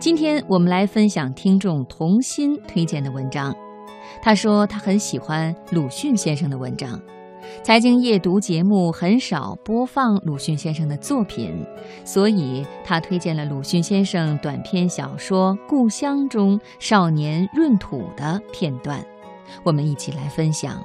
[0.00, 3.54] 今天我们来分享听众童心推荐的文章。
[4.22, 6.98] 他说他很喜欢鲁迅先生的文章。
[7.62, 11.54] 财经夜读节目很少播放鲁迅先生的作品，
[12.02, 19.04] 所以他推荐了鲁迅先生短篇小说《故乡》中少年闰土的片段。
[19.62, 20.82] 我们一起来分享。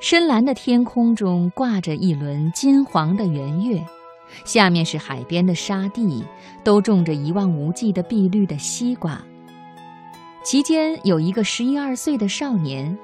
[0.00, 3.84] 深蓝的天空中挂着一轮金黄的圆月，
[4.44, 6.24] 下面是海边的沙地，
[6.62, 9.20] 都种着一望无际的碧绿的西瓜。
[10.44, 12.96] 其间有一个十一二岁的少年，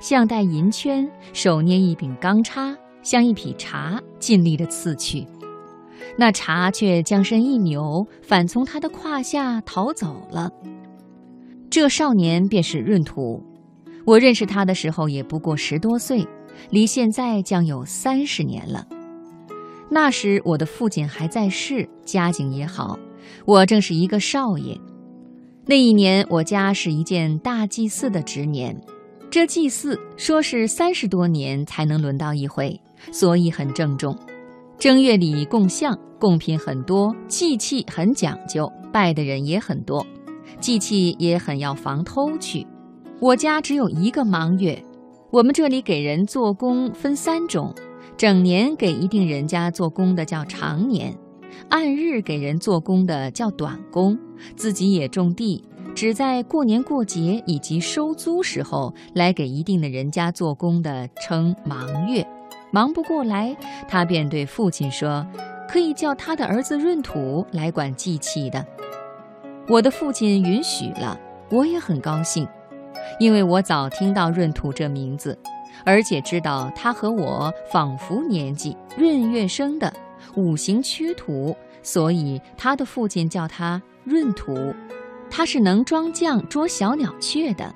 [0.00, 5.26] 项带银圈，手捏一柄钢叉，像一匹茶，尽力的刺去。
[6.18, 10.50] 那茶却将身一扭，反从他的胯下逃走了。
[11.70, 13.42] 这少年便是闰土，
[14.04, 16.26] 我认识他的时候也不过十多岁。
[16.68, 18.86] 离现在将有三十年了。
[19.94, 22.98] 那时我的父亲还在世，家境也好，
[23.44, 24.74] 我正是一个少爷。
[25.66, 28.74] 那一年我家是一件大祭祀的值年，
[29.30, 32.80] 这祭祀说是三十多年才能轮到一回，
[33.12, 34.18] 所以很郑重。
[34.78, 40.06] 正月里供香，贡品很多，祭器很讲究，拜的人也很多，
[40.58, 42.66] 祭器也很要防偷去。
[43.20, 44.82] 我家只有一个忙月。
[45.30, 47.74] 我们这里给人做工分三种：
[48.22, 51.12] 整年给一定人家做工的叫长年，
[51.68, 54.16] 按日给人做工的叫短工，
[54.54, 62.24] 自己也种地，只在过年过节以及收租时候来给一定的人家做工的称忙月。
[62.70, 63.56] 忙不过来，
[63.88, 65.26] 他便对父亲说
[65.68, 68.64] ：“可以叫他的儿子闰土来管祭器的。”
[69.68, 71.18] 我的父亲允许了，
[71.50, 72.46] 我也很高兴。
[73.18, 75.36] 因为我早听到闰土这名字，
[75.84, 79.92] 而且知道他和我仿佛年纪，闰月生的，
[80.34, 84.74] 五行缺土，所以他的父亲叫他闰土。
[85.30, 87.74] 他是能装酱捉小鸟雀的。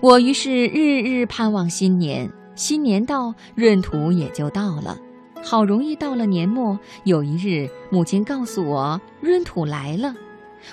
[0.00, 4.98] 我于是日日盼望新年，新年到，闰土也就到了。
[5.42, 10.14] 好容易到了年末，有一日，母亲告诉我闰土来了，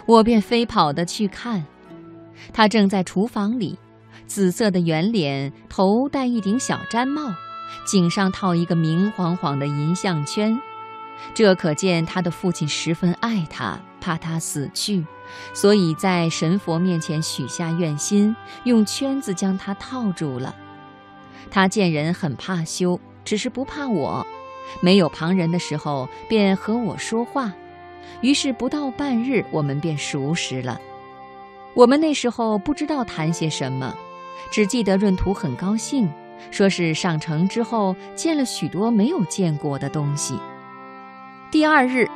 [0.06, 1.66] 我便飞跑的去看。
[2.54, 3.78] 他正在厨房里，
[4.32, 7.36] 紫色的圆脸，头戴一顶小毡帽，
[7.86, 10.58] 颈上套一个明晃晃的银项圈，
[11.34, 15.06] 这可见他的父亲十分爱他，怕他死去，
[15.54, 18.34] 所以在神佛面前许下愿心，
[18.64, 20.56] 用圈子将他套住了。
[21.50, 24.26] 他见人很怕羞，只是不怕我，
[24.80, 27.52] 没有旁人的时候便和我说话，
[28.22, 30.80] 于是不到半日，我们便熟识了。
[31.74, 33.94] 我们那时候不知道谈些什么，
[34.52, 36.10] 只记得闰土很高兴，
[36.50, 40.40] 说是上城之后见了许多没有见过的东西。
[41.52, 42.08] 第二日，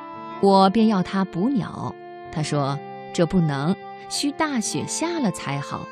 [0.41, 1.93] 我便要他捕鸟，
[2.31, 2.77] 他说
[3.13, 3.75] 这不能，
[4.09, 5.85] 需大雪下了才好。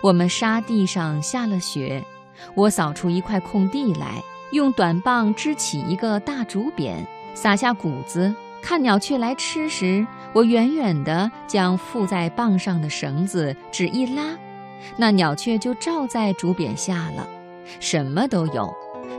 [0.00, 2.04] 我们沙地上下了雪，
[2.54, 6.96] 我扫出一块空地来，用短棒支起一个大竹匾，
[7.34, 8.34] 撒下谷子。
[8.62, 14.38] 看鸟雀来吃时，我远远地将附在棒上的绳子只一拉，
[14.96, 17.26] 那鸟雀就罩在竹匾下了，
[17.80, 18.72] 什么都有，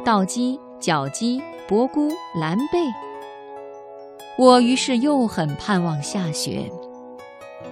[0.03, 2.79] 稻鸡、角鸡、伯菇、蓝贝。
[4.37, 6.71] 我于是又很盼望下雪。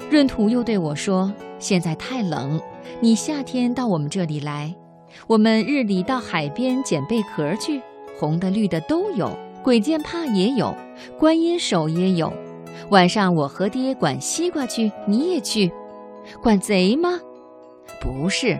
[0.10, 2.62] 闰土又对我说：“现在太冷，
[3.00, 4.74] 你夏天到我们这里来，
[5.28, 7.82] 我们日里到海边捡贝壳去，
[8.20, 10.76] 红的绿的都有。”鬼见怕也有，
[11.18, 12.34] 观音手也有。
[12.90, 15.72] 晚上我和爹管西瓜去，你也去，
[16.42, 17.18] 管贼吗？
[18.04, 18.60] 不是，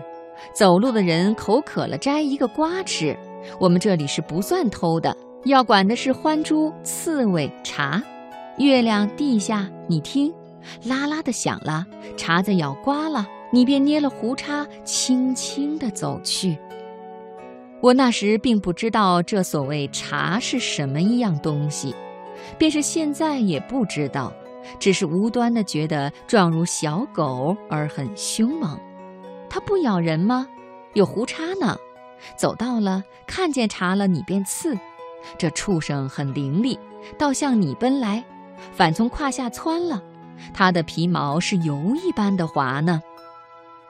[0.54, 3.14] 走路的人口渴了摘一个瓜吃。
[3.60, 8.02] 我们这里是不算偷的，要管的是獾猪、刺猬、茶。
[8.56, 10.32] 月亮地下，你听，
[10.84, 11.84] 啦啦的响了，
[12.16, 16.56] 茬子咬瓜了，你便捏了胡茬，轻轻地走去。
[17.82, 21.94] 我那时并不知道这所谓茶是什么一样东西，
[22.56, 24.32] 便是现在也不知道，
[24.78, 28.80] 只是无端的觉得状如小狗而很凶猛。
[29.54, 30.48] 它不咬人吗？
[30.94, 31.76] 有胡茬呢。
[32.36, 34.76] 走到了，看见茶了，你便刺。
[35.38, 36.76] 这畜生很伶俐，
[37.16, 38.24] 倒向你奔来，
[38.72, 40.02] 反从胯下窜了。
[40.52, 43.00] 它的皮毛是油一般的滑呢。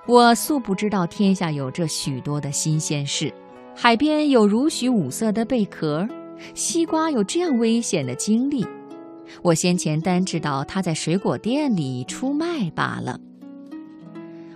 [0.07, 3.33] 我素不知道天下有这许多的新鲜事。
[3.75, 6.07] 海边有如许五色的贝壳，
[6.53, 8.67] 西瓜有这样危险的经历。
[9.41, 13.19] 我先前单知道他在水果店里出卖罢了。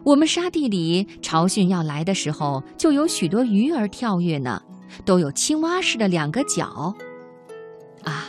[0.09, 4.59] 我们沙地里潮汛要来的时候，就有许多鱼儿跳跃呢，
[5.05, 6.95] 都有青蛙似的两个脚。
[8.05, 8.25] 啊，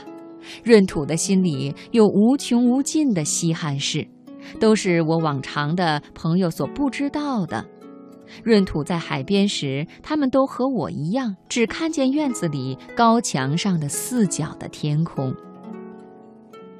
[0.65, 4.05] 闰土的心里有无穷无尽的稀罕事，
[4.59, 7.65] 都是我往常的朋友所不知道的。
[8.43, 15.33] 闰土在海边时，他们都和我一样，只看见院子里高墙上的四角的天空。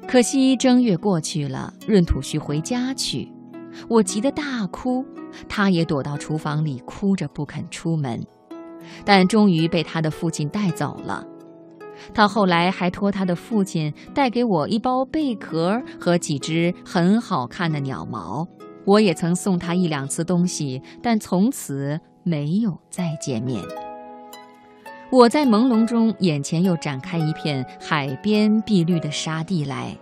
[0.06, 3.32] 可惜正月过去了，闰土需回家去，
[3.88, 5.04] 我急得大哭，
[5.48, 8.24] 他也躲到厨房里哭着不肯出门，
[9.04, 11.24] 但终于被他的父亲带走了。
[12.14, 18.46] 他后来还托他的父亲带给我一包贝壳和几只很好看的鸟毛。
[18.86, 23.62] 我也曾送他一两次东西，但从此没有再见面。
[25.12, 29.94] 我在朦胧中，眼前又展开一片海边碧绿的沙地来，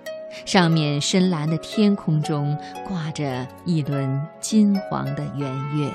[0.45, 5.91] 上面深蓝的天空中挂着一轮金黄的圆月。